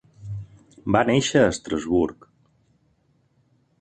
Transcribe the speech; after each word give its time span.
Va 0.95 1.03
néixer 1.09 1.43
a 1.43 1.51
Estrasburg. 1.57 2.29